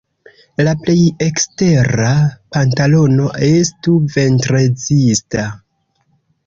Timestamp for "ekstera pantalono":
1.25-3.29